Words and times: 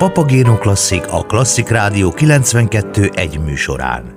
Papagéno 0.00 0.58
Klasszik 0.58 1.12
a 1.12 1.22
Klasszik 1.22 1.68
Rádió 1.68 2.10
92 2.10 3.10
egy 3.14 3.40
műsorán. 3.40 4.14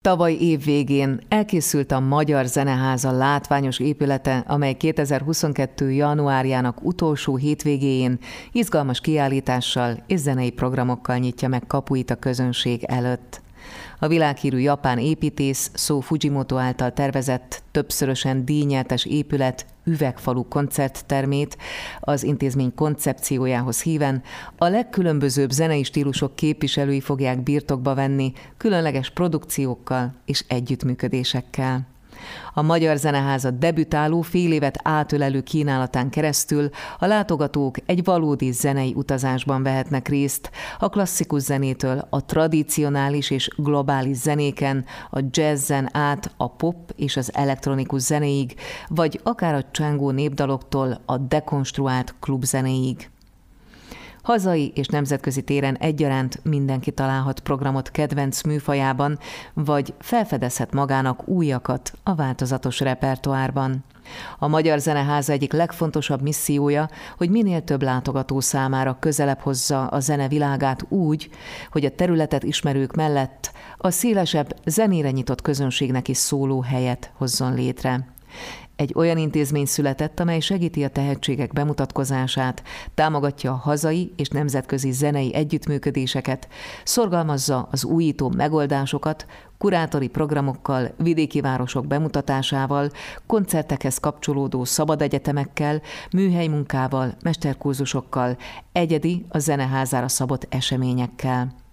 Tavaly 0.00 0.32
év 0.32 0.64
végén 0.64 1.20
elkészült 1.28 1.92
a 1.92 2.00
Magyar 2.00 2.44
Zeneháza 2.44 3.10
látványos 3.10 3.78
épülete, 3.78 4.44
amely 4.46 4.74
2022. 4.74 5.90
januárjának 5.90 6.84
utolsó 6.84 7.36
hétvégéjén 7.36 8.18
izgalmas 8.52 9.00
kiállítással 9.00 10.04
és 10.06 10.18
zenei 10.18 10.50
programokkal 10.50 11.16
nyitja 11.16 11.48
meg 11.48 11.66
kapuit 11.66 12.10
a 12.10 12.14
közönség 12.14 12.84
előtt. 12.84 13.43
A 13.98 14.06
világhírű 14.06 14.58
japán 14.58 14.98
építész 14.98 15.70
Szó 15.74 16.00
Fujimoto 16.00 16.56
által 16.56 16.92
tervezett, 16.92 17.62
többszörösen 17.70 18.44
díjnyertes 18.44 19.04
épület 19.04 19.66
üvegfalu 19.84 20.48
koncerttermét 20.48 21.56
az 22.00 22.22
intézmény 22.22 22.74
koncepciójához 22.74 23.82
híven 23.82 24.22
a 24.56 24.66
legkülönbözőbb 24.66 25.50
zenei 25.50 25.82
stílusok 25.82 26.36
képviselői 26.36 27.00
fogják 27.00 27.42
birtokba 27.42 27.94
venni 27.94 28.32
különleges 28.56 29.10
produkciókkal 29.10 30.14
és 30.24 30.44
együttműködésekkel. 30.48 31.93
A 32.54 32.62
Magyar 32.62 32.96
Zeneháza 32.96 33.50
debütáló 33.50 34.20
fél 34.20 34.52
évet 34.52 34.78
átölelő 34.82 35.40
kínálatán 35.40 36.10
keresztül 36.10 36.70
a 36.98 37.06
látogatók 37.06 37.76
egy 37.86 38.04
valódi 38.04 38.50
zenei 38.50 38.92
utazásban 38.96 39.62
vehetnek 39.62 40.08
részt, 40.08 40.50
a 40.78 40.88
klasszikus 40.88 41.42
zenétől 41.42 42.06
a 42.10 42.24
tradicionális 42.24 43.30
és 43.30 43.48
globális 43.56 44.16
zenéken, 44.16 44.84
a 45.10 45.20
jazzen 45.30 45.88
át 45.92 46.32
a 46.36 46.50
pop 46.50 46.92
és 46.96 47.16
az 47.16 47.34
elektronikus 47.34 48.02
zenéig, 48.02 48.54
vagy 48.88 49.20
akár 49.22 49.54
a 49.54 49.70
csengó 49.70 50.10
népdaloktól 50.10 51.00
a 51.06 51.18
dekonstruált 51.18 52.14
klubzenéig. 52.20 53.12
Hazai 54.24 54.72
és 54.74 54.86
nemzetközi 54.86 55.42
téren 55.42 55.76
egyaránt 55.76 56.40
mindenki 56.44 56.90
találhat 56.90 57.40
programot 57.40 57.90
kedvenc 57.90 58.42
műfajában, 58.42 59.18
vagy 59.54 59.94
felfedezhet 59.98 60.72
magának 60.72 61.28
újakat 61.28 61.92
a 62.02 62.14
változatos 62.14 62.80
repertoárban. 62.80 63.84
A 64.38 64.48
Magyar 64.48 64.78
Zeneháza 64.78 65.32
egyik 65.32 65.52
legfontosabb 65.52 66.22
missziója, 66.22 66.88
hogy 67.16 67.30
minél 67.30 67.64
több 67.64 67.82
látogató 67.82 68.40
számára 68.40 68.96
közelebb 69.00 69.38
hozza 69.38 69.86
a 69.86 70.00
zene 70.00 70.28
világát 70.28 70.84
úgy, 70.88 71.30
hogy 71.70 71.84
a 71.84 71.94
területet 71.94 72.42
ismerők 72.42 72.94
mellett 72.94 73.52
a 73.76 73.90
szélesebb, 73.90 74.56
zenére 74.64 75.10
nyitott 75.10 75.42
közönségnek 75.42 76.08
is 76.08 76.16
szóló 76.16 76.60
helyet 76.60 77.12
hozzon 77.16 77.54
létre. 77.54 78.13
Egy 78.76 78.92
olyan 78.94 79.18
intézmény 79.18 79.64
született, 79.64 80.20
amely 80.20 80.40
segíti 80.40 80.84
a 80.84 80.88
tehetségek 80.88 81.52
bemutatkozását, 81.52 82.62
támogatja 82.94 83.52
a 83.52 83.54
hazai 83.54 84.12
és 84.16 84.28
nemzetközi 84.28 84.90
zenei 84.90 85.34
együttműködéseket, 85.34 86.48
szorgalmazza 86.84 87.68
az 87.70 87.84
újító 87.84 88.32
megoldásokat, 88.36 89.26
kurátori 89.58 90.08
programokkal, 90.08 90.90
vidéki 90.96 91.40
városok 91.40 91.86
bemutatásával, 91.86 92.90
koncertekhez 93.26 93.98
kapcsolódó 93.98 94.64
szabad 94.64 95.02
egyetemekkel, 95.02 95.82
műhelymunkával, 96.12 97.14
mesterkurzusokkal, 97.22 98.36
egyedi 98.72 99.24
a 99.28 99.38
zeneházára 99.38 100.08
szabott 100.08 100.46
eseményekkel. 100.48 101.63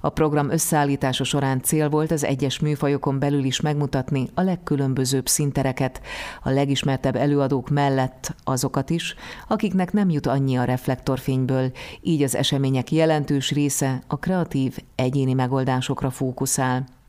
A 0.00 0.08
program 0.08 0.50
összeállítása 0.50 1.24
során 1.24 1.62
cél 1.62 1.88
volt 1.88 2.10
az 2.10 2.24
egyes 2.24 2.58
műfajokon 2.58 3.18
belül 3.18 3.44
is 3.44 3.60
megmutatni 3.60 4.28
a 4.34 4.40
legkülönbözőbb 4.40 5.28
szintereket, 5.28 6.00
a 6.42 6.50
legismertebb 6.50 7.16
előadók 7.16 7.68
mellett 7.68 8.34
azokat 8.44 8.90
is, 8.90 9.14
akiknek 9.48 9.92
nem 9.92 10.10
jut 10.10 10.26
annyi 10.26 10.56
a 10.56 10.64
reflektorfényből, 10.64 11.72
így 12.00 12.22
az 12.22 12.34
események 12.34 12.92
jelentős 12.92 13.50
része 13.50 14.02
a 14.06 14.18
kreatív, 14.18 14.78
egyéni 14.94 15.32
megoldásokra 15.32 16.10
fókuszál. 16.10 16.99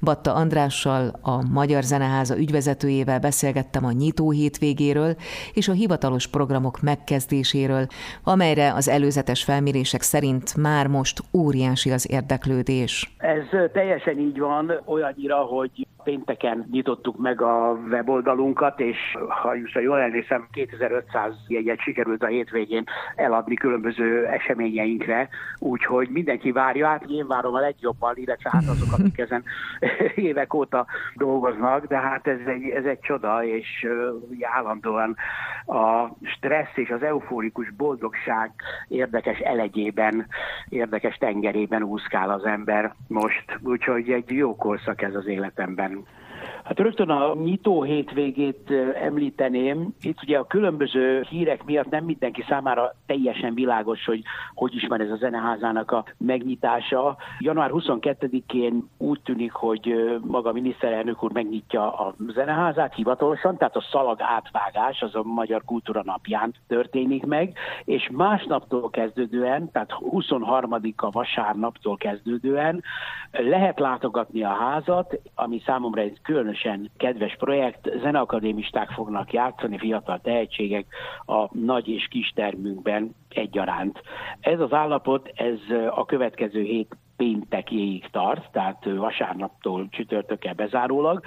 Batta 0.00 0.34
Andrással, 0.34 1.18
a 1.22 1.42
Magyar 1.52 1.82
Zeneháza 1.82 2.38
ügyvezetőjével 2.38 3.18
beszélgettem 3.18 3.84
a 3.84 3.92
nyitó 3.92 4.30
hétvégéről 4.30 5.16
és 5.54 5.68
a 5.68 5.72
hivatalos 5.72 6.26
programok 6.26 6.80
megkezdéséről, 6.80 7.86
amelyre 8.24 8.72
az 8.74 8.88
előzetes 8.88 9.44
felmérések 9.44 10.02
szerint 10.02 10.56
már 10.56 10.86
most 10.86 11.22
óriási 11.32 11.90
az 11.90 12.10
érdeklődés. 12.10 13.14
Ez 13.18 13.70
teljesen 13.72 14.18
így 14.18 14.38
van, 14.38 14.82
olyannyira, 14.84 15.36
hogy 15.36 15.86
pénteken 16.08 16.66
nyitottuk 16.70 17.18
meg 17.18 17.42
a 17.42 17.78
weboldalunkat, 17.90 18.80
és 18.80 18.96
ha 19.72 19.80
jól 19.80 19.98
emlékszem, 19.98 20.46
2500 20.52 21.34
jegyet 21.48 21.80
sikerült 21.80 22.22
a 22.22 22.26
hétvégén 22.26 22.84
eladni 23.16 23.54
különböző 23.54 24.26
eseményeinkre, 24.26 25.28
úgyhogy 25.58 26.08
mindenki 26.08 26.52
várja, 26.52 26.86
hát 26.86 27.04
én 27.04 27.26
várom 27.26 27.54
a 27.54 27.60
legjobban, 27.60 28.16
illetve 28.16 28.50
hát 28.52 28.68
azok, 28.68 28.92
akik 28.92 29.18
ezen 29.28 29.44
évek 30.14 30.54
óta 30.54 30.86
dolgoznak, 31.14 31.86
de 31.86 31.96
hát 31.96 32.26
ez 32.26 32.38
egy, 32.46 32.68
ez 32.68 32.84
egy 32.84 33.00
csoda, 33.00 33.44
és 33.44 33.86
állandóan 34.40 35.16
a 35.66 36.08
stressz 36.22 36.76
és 36.76 36.90
az 36.90 37.02
euforikus 37.02 37.70
boldogság 37.76 38.50
érdekes 38.88 39.38
elegyében, 39.38 40.26
érdekes 40.68 41.16
tengerében 41.16 41.82
úszkál 41.82 42.30
az 42.30 42.44
ember 42.44 42.94
most, 43.06 43.58
úgyhogy 43.62 44.10
egy 44.10 44.30
jó 44.30 44.56
korszak 44.56 45.02
ez 45.02 45.14
az 45.14 45.26
életemben. 45.26 45.97
Hát 46.68 46.78
rögtön 46.78 47.10
a 47.10 47.34
nyitó 47.34 47.82
hétvégét 47.82 48.70
említeném. 49.02 49.94
Itt 50.00 50.22
ugye 50.22 50.38
a 50.38 50.46
különböző 50.46 51.24
hírek 51.28 51.64
miatt 51.64 51.90
nem 51.90 52.04
mindenki 52.04 52.44
számára 52.48 52.94
teljesen 53.06 53.54
világos, 53.54 54.04
hogy 54.04 54.22
hogy 54.54 54.74
is 54.74 54.86
van 54.86 55.00
ez 55.00 55.10
a 55.10 55.16
zeneházának 55.16 55.90
a 55.90 56.04
megnyitása. 56.18 57.16
Január 57.38 57.70
22-én 57.72 58.88
úgy 58.98 59.20
tűnik, 59.22 59.52
hogy 59.52 59.94
maga 60.24 60.48
a 60.48 60.52
miniszterelnök 60.52 61.22
úr 61.22 61.32
megnyitja 61.32 61.92
a 61.92 62.14
zeneházát 62.34 62.94
hivatalosan, 62.94 63.56
tehát 63.56 63.76
a 63.76 63.86
szalag 63.90 64.20
átvágás 64.20 65.02
az 65.02 65.14
a 65.14 65.22
Magyar 65.22 65.62
Kultúra 65.64 66.02
napján 66.04 66.54
történik 66.66 67.26
meg, 67.26 67.56
és 67.84 68.08
másnaptól 68.12 68.90
kezdődően, 68.90 69.70
tehát 69.70 69.90
23-a 70.10 71.10
vasárnaptól 71.10 71.96
kezdődően 71.96 72.82
lehet 73.30 73.78
látogatni 73.78 74.42
a 74.42 74.54
házat, 74.54 75.20
ami 75.34 75.62
számomra 75.66 76.00
egy 76.00 76.18
különös 76.22 76.57
különösen 76.62 76.90
kedves 76.96 77.36
projekt, 77.36 77.90
zeneakadémisták 78.02 78.90
fognak 78.90 79.32
játszani, 79.32 79.78
fiatal 79.78 80.20
tehetségek 80.20 80.86
a 81.26 81.58
nagy 81.58 81.88
és 81.88 82.08
kis 82.08 82.32
termünkben 82.34 83.14
egyaránt. 83.28 84.00
Ez 84.40 84.60
az 84.60 84.72
állapot, 84.72 85.32
ez 85.34 85.58
a 85.90 86.04
következő 86.04 86.62
hét 86.62 86.96
péntekéig 87.16 88.08
tart, 88.10 88.50
tehát 88.52 88.84
vasárnaptól 88.96 89.88
csütörtökkel 89.90 90.54
bezárólag, 90.54 91.20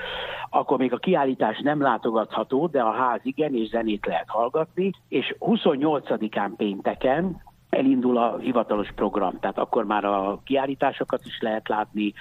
akkor 0.49 0.77
még 0.77 0.93
a 0.93 0.97
kiállítás 0.97 1.59
nem 1.59 1.81
látogatható, 1.81 2.67
de 2.67 2.81
a 2.81 2.91
ház 2.91 3.19
igen, 3.23 3.55
és 3.55 3.67
zenét 3.67 4.05
lehet 4.05 4.29
hallgatni, 4.29 4.91
és 5.07 5.35
28-án 5.39 6.51
pénteken 6.57 7.41
elindul 7.71 8.17
a 8.17 8.37
hivatalos 8.37 8.91
program, 8.95 9.39
tehát 9.39 9.57
akkor 9.57 9.85
már 9.85 10.05
a 10.05 10.39
kiállításokat 10.43 11.21
is 11.25 11.39
lehet 11.41 11.67
látni, 11.67 12.13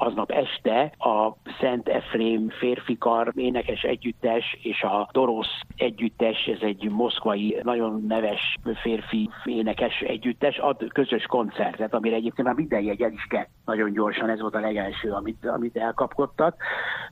aznap 0.00 0.30
este 0.30 0.92
a 0.98 1.32
Szent 1.60 1.88
Efrém 1.88 2.48
férfikar 2.48 3.32
énekes 3.34 3.82
együttes 3.82 4.58
és 4.62 4.82
a 4.82 5.08
Dorosz 5.12 5.60
együttes, 5.76 6.46
ez 6.46 6.58
egy 6.60 6.90
moszkvai 6.90 7.60
nagyon 7.62 8.04
neves 8.08 8.56
férfi 8.82 9.30
énekes 9.44 10.00
együttes, 10.00 10.58
ad 10.58 10.92
közös 10.92 11.26
koncertet, 11.26 11.94
amire 11.94 12.16
egyébként 12.16 12.46
már 12.46 12.56
minden 12.56 12.82
jegy 12.82 13.12
is 13.12 13.26
kell 13.28 13.46
nagyon 13.64 13.92
gyorsan, 13.92 14.28
ez 14.28 14.40
volt 14.40 14.54
a 14.54 14.60
legelső, 14.60 15.10
amit, 15.10 15.46
amit 15.46 15.76
elkapkodtak. 15.76 16.56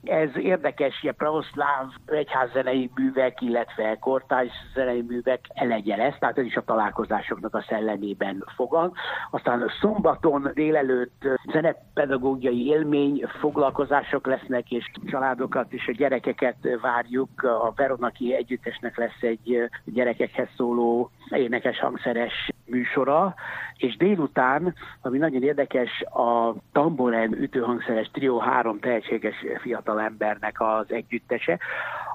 Ez 0.02 0.36
érdekes, 0.36 1.02
ilyen 1.02 1.14
pravoszláv 1.16 1.86
egyházzenei 2.06 2.90
művek, 2.94 3.40
illetve 3.40 3.96
kortárs 4.00 4.52
zenei 4.74 5.02
művek 5.02 5.40
elegye 5.54 5.96
lesz, 5.96 6.18
tehát 6.18 6.38
ez 6.38 6.44
is 6.44 6.56
a 6.56 6.64
találkozásoknak 6.64 7.54
a 7.54 7.62
szellemében 7.78 8.44
fogad. 8.56 8.92
Aztán 9.30 9.70
szombaton 9.80 10.50
délelőtt 10.54 11.22
zenepedagógiai 11.52 12.66
élmény 12.66 13.24
foglalkozások 13.40 14.26
lesznek, 14.26 14.70
és 14.70 14.90
családokat 15.06 15.72
és 15.72 15.88
a 15.88 15.92
gyerekeket 15.92 16.56
várjuk. 16.80 17.42
A 17.42 17.72
Veronaki 17.76 18.34
Együttesnek 18.34 18.96
lesz 18.96 19.20
egy 19.20 19.68
gyerekekhez 19.84 20.48
szóló 20.56 21.10
énekes 21.30 21.78
hangszeres 21.78 22.50
műsora, 22.68 23.34
és 23.76 23.96
délután, 23.96 24.74
ami 25.00 25.18
nagyon 25.18 25.42
érdekes, 25.42 26.02
a 26.02 26.54
Tamboren 26.72 27.32
ütőhangszeres 27.32 28.10
trió 28.12 28.38
három 28.38 28.80
tehetséges 28.80 29.34
fiatal 29.60 30.00
embernek 30.00 30.60
az 30.60 30.92
együttese, 30.92 31.58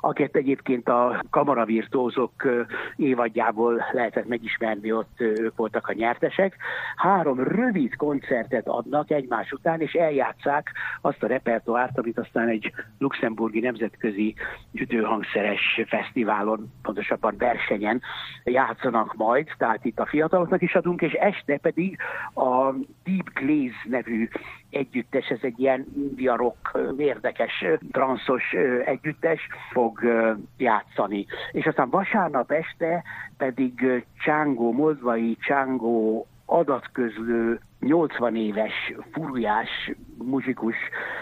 akiket 0.02 0.36
egyébként 0.36 0.90
a 0.90 1.24
kamaravirtózok 1.30 2.32
évadjából 2.96 3.86
lehetett 3.92 4.28
megismerni, 4.28 4.92
ott 4.92 5.16
ők 5.18 5.56
voltak 5.56 5.88
a 5.88 5.94
nyertesek. 5.94 6.56
Három 6.96 7.44
rövid 7.44 7.96
koncertet 7.96 8.68
adnak 8.68 9.12
egymás 9.12 9.52
után, 9.52 9.82
és 9.82 9.94
eljátszák 9.94 10.72
azt 11.02 11.24
a 11.24 11.28
repertoárt, 11.28 11.98
amit 11.98 12.18
aztán 12.18 12.48
egy 12.48 12.74
luxemburgi 12.98 13.60
nemzetközi 13.60 14.36
ütőhangszeres 14.72 15.82
fesztiválon, 15.88 16.72
pontosabban 16.82 17.36
versenyen 17.38 18.02
játszanak 18.44 19.14
majd, 19.16 19.48
tehát 19.58 19.86
itt 19.86 20.00
a 20.00 20.06
fiataloknak 20.44 20.62
is 20.62 20.76
adunk, 20.76 21.02
és 21.02 21.14
este 21.14 21.58
pedig 21.58 21.98
a 22.34 22.72
Deep 23.04 23.34
Glaze 23.34 23.84
nevű 23.84 24.30
együttes, 24.70 25.28
ez 25.28 25.40
egy 25.42 25.60
ilyen 25.60 25.86
india 25.96 26.36
rock, 26.36 26.78
érdekes, 26.98 27.66
transzos 27.92 28.54
együttes 28.86 29.48
fog 29.72 30.00
játszani. 30.58 31.26
És 31.52 31.66
aztán 31.66 31.90
vasárnap 31.90 32.52
este 32.52 33.04
pedig 33.38 34.04
Csángó, 34.24 34.72
moldvai 34.72 35.38
Csángó 35.42 36.28
adatközlő 36.46 37.60
80 37.84 38.36
éves 38.36 38.94
furujás 39.12 39.92
muzsikus 40.18 40.76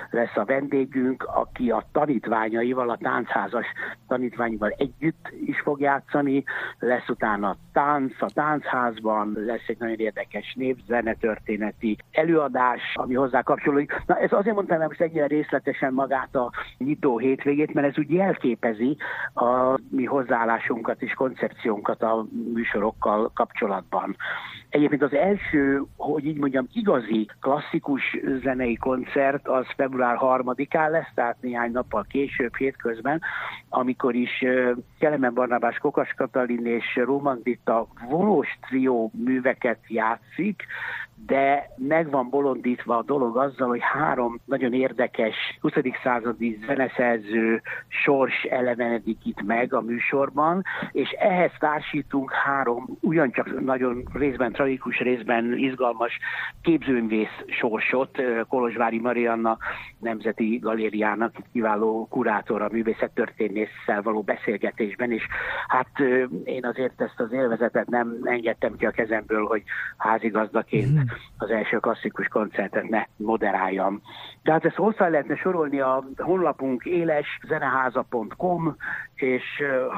lesz 0.09 0.37
a 0.37 0.45
vendégünk, 0.45 1.23
aki 1.23 1.71
a 1.71 1.85
tanítványaival, 1.91 2.89
a 2.89 2.97
táncházas 2.97 3.65
tanítványaival 4.07 4.69
együtt 4.77 5.33
is 5.45 5.59
fog 5.59 5.79
játszani, 5.79 6.43
lesz 6.79 7.09
utána 7.09 7.55
tánc 7.73 8.21
a 8.21 8.29
táncházban, 8.33 9.33
lesz 9.35 9.67
egy 9.67 9.79
nagyon 9.79 9.95
érdekes 9.95 10.53
népzenetörténeti 10.57 11.97
előadás, 12.11 12.81
ami 12.93 13.13
hozzá 13.13 13.41
kapcsolódik. 13.41 14.01
Na 14.05 14.17
ez 14.17 14.31
azért 14.31 14.55
mondtam, 14.55 14.81
hogy 14.81 14.95
ennyire 14.99 15.25
részletesen 15.25 15.93
magát 15.93 16.35
a 16.35 16.51
nyitó 16.77 17.17
hétvégét, 17.17 17.73
mert 17.73 17.87
ez 17.87 17.97
úgy 17.97 18.11
jelképezi 18.11 18.97
a 19.33 19.79
mi 19.89 20.05
hozzáállásunkat 20.05 21.01
és 21.01 21.13
koncepciónkat 21.13 22.01
a 22.01 22.25
műsorokkal 22.53 23.31
kapcsolatban. 23.33 24.15
Egyébként 24.69 25.01
az 25.01 25.13
első, 25.13 25.83
hogy 25.97 26.25
így 26.25 26.37
mondjam, 26.51 26.67
igazi 26.73 27.27
klasszikus 27.39 28.17
zenei 28.43 28.75
koncert 28.75 29.47
az 29.47 29.65
február 29.75 30.17
3-án 30.19 30.89
lesz, 30.89 31.11
tehát 31.15 31.37
néhány 31.41 31.71
nappal 31.71 32.05
később, 32.09 32.55
hétközben, 32.55 33.21
amikor 33.69 34.15
is 34.15 34.45
Kelemen 34.99 35.33
Barnabás, 35.33 35.77
Kokas 35.77 36.13
Katalin 36.17 36.65
és 36.65 36.95
Roman 36.95 37.39
Ditta 37.43 37.87
volós 38.09 38.47
trió 38.67 39.11
műveket 39.13 39.79
játszik, 39.87 40.65
de 41.25 41.69
meg 41.77 42.09
van 42.09 42.29
bolondítva 42.29 42.97
a 42.97 43.03
dolog 43.03 43.37
azzal, 43.37 43.67
hogy 43.67 43.81
három 43.81 44.39
nagyon 44.45 44.73
érdekes 44.73 45.35
20. 45.59 45.73
századi 46.03 46.59
zeneszerző 46.65 47.61
sors 47.87 48.43
elevenedik 48.43 49.25
itt 49.25 49.41
meg 49.41 49.73
a 49.73 49.81
műsorban, 49.81 50.63
és 50.91 51.09
ehhez 51.09 51.51
társítunk 51.59 52.31
három 52.31 52.85
ugyancsak 53.01 53.61
nagyon 53.61 54.03
részben 54.13 54.51
tragikus, 54.51 54.99
részben 54.99 55.57
izgalmas 55.57 56.17
képzőművész 56.61 57.43
sorsot, 57.47 58.21
Kolozsvári 58.47 58.99
Marianna 58.99 59.57
Nemzeti 59.99 60.57
Galériának 60.57 61.35
kiváló 61.51 62.07
kurátora, 62.09 62.69
művészettörténésszel 62.71 64.01
való 64.01 64.21
beszélgetésben, 64.21 65.11
és 65.11 65.23
hát 65.67 65.99
én 66.43 66.65
azért 66.65 67.01
ezt 67.01 67.19
az 67.19 67.31
élvezetet 67.31 67.89
nem 67.89 68.17
engedtem 68.23 68.75
ki 68.75 68.85
a 68.85 68.91
kezemből, 68.91 69.45
hogy 69.45 69.63
házigazdaként 69.97 70.93
mhm 70.93 71.01
az 71.41 71.49
első 71.49 71.77
klasszikus 71.77 72.27
koncertet 72.27 72.89
ne 72.89 73.03
moderáljam. 73.15 74.01
De 74.43 74.51
hát 74.51 74.65
ezt 74.65 74.75
hozzá 74.75 75.07
lehetne 75.07 75.35
sorolni 75.35 75.79
a 75.79 76.03
honlapunk 76.17 76.85
éleszeneháza.com, 76.85 78.75
és 79.15 79.43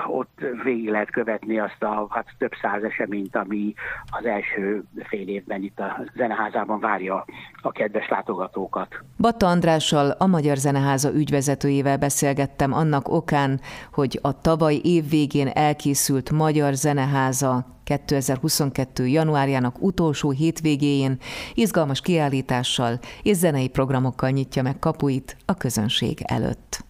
ott 0.07 0.39
végig 0.63 0.89
lehet 0.89 1.11
követni 1.11 1.59
azt 1.59 1.83
a 1.83 2.07
hát 2.09 2.27
több 2.37 2.51
száz 2.61 2.83
eseményt, 2.83 3.35
ami 3.35 3.73
az 4.05 4.25
első 4.25 4.83
fél 5.03 5.27
évben 5.27 5.63
itt 5.63 5.79
a 5.79 6.03
zeneházában 6.23 6.79
várja 6.79 7.25
a 7.61 7.71
kedves 7.71 8.09
látogatókat. 8.09 8.87
Batta 9.17 9.47
Andrással, 9.47 10.09
a 10.09 10.25
Magyar 10.25 10.57
Zeneháza 10.57 11.13
ügyvezetőjével 11.13 11.97
beszélgettem 11.97 12.73
annak 12.73 13.07
okán, 13.09 13.59
hogy 13.93 14.19
a 14.21 14.41
tavaly 14.41 14.79
év 14.83 15.09
végén 15.09 15.47
elkészült 15.47 16.31
Magyar 16.31 16.73
Zeneháza 16.73 17.65
2022. 17.83 19.07
januárjának 19.07 19.75
utolsó 19.81 20.29
hétvégéjén 20.31 21.17
izgalmas 21.53 22.01
kiállítással 22.01 22.99
és 23.23 23.37
zenei 23.37 23.69
programokkal 23.69 24.29
nyitja 24.29 24.63
meg 24.63 24.79
kapuit 24.79 25.37
a 25.45 25.53
közönség 25.53 26.17
előtt. 26.25 26.83